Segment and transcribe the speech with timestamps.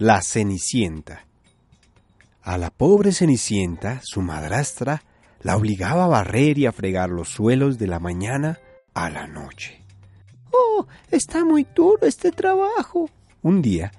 [0.00, 1.26] La Cenicienta.
[2.42, 5.02] A la pobre Cenicienta, su madrastra,
[5.40, 8.60] la obligaba a barrer y a fregar los suelos de la mañana
[8.94, 9.82] a la noche.
[10.52, 10.86] ¡Oh!
[11.10, 13.10] Está muy duro este trabajo.
[13.42, 13.90] Un día,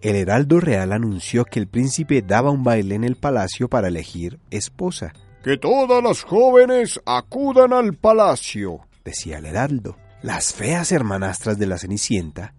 [0.00, 4.40] el heraldo real anunció que el príncipe daba un baile en el palacio para elegir
[4.50, 5.12] esposa.
[5.44, 9.98] Que todas las jóvenes acudan al palacio, decía el heraldo.
[10.22, 12.54] Las feas hermanastras de la Cenicienta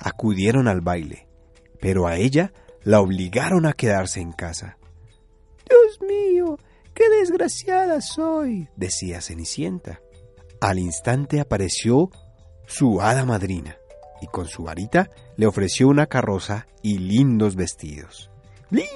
[0.00, 1.23] acudieron al baile,
[1.84, 2.50] pero a ella
[2.82, 4.78] la obligaron a quedarse en casa.
[5.68, 6.58] Dios mío,
[6.94, 10.00] qué desgraciada soy, decía Cenicienta.
[10.62, 12.08] Al instante apareció
[12.66, 13.76] su hada madrina
[14.22, 18.30] y con su varita le ofreció una carroza y lindos vestidos.
[18.70, 18.86] ¡Blin!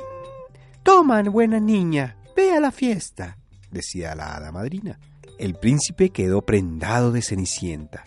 [0.82, 3.36] Toman, buena niña, ve a la fiesta,
[3.70, 4.98] decía la hada madrina.
[5.38, 8.06] El príncipe quedó prendado de Cenicienta.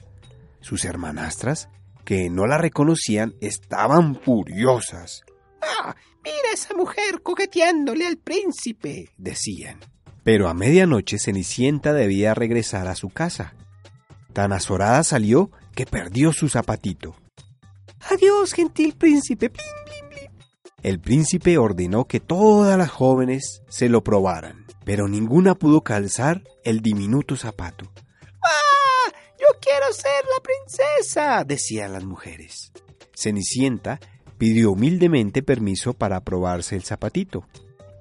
[0.59, 1.69] Sus hermanastras,
[2.03, 5.23] que no la reconocían, estaban furiosas.
[5.61, 5.95] ¡Ah!
[6.23, 9.79] Mira esa mujer coqueteándole al príncipe, decían.
[10.23, 13.55] Pero a medianoche Cenicienta debía regresar a su casa.
[14.33, 17.15] Tan azorada salió que perdió su zapatito.
[18.09, 19.51] Adiós, gentil príncipe.
[20.83, 26.81] El príncipe ordenó que todas las jóvenes se lo probaran, pero ninguna pudo calzar el
[26.81, 27.91] diminuto zapato.
[29.71, 32.73] Quiero ser la princesa, decían las mujeres.
[33.15, 34.01] Cenicienta
[34.37, 37.47] pidió humildemente permiso para probarse el zapatito,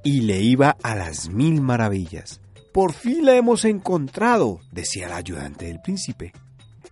[0.02, 2.40] y le iba a las mil maravillas.
[2.72, 6.32] Por fin la hemos encontrado, decía el ayudante del príncipe.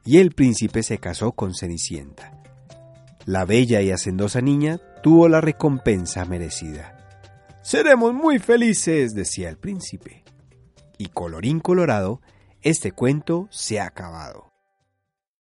[0.04, 2.40] Y el príncipe se casó con Cenicienta.
[3.24, 7.18] La bella y hacendosa niña tuvo la recompensa merecida.
[7.64, 10.22] Seremos muy felices, decía el príncipe.
[10.98, 12.20] Y colorín colorado,
[12.62, 14.48] este cuento se ha acabado.